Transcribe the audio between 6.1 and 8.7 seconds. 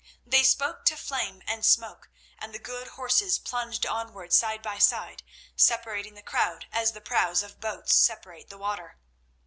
the crowd as the prows of boats separate the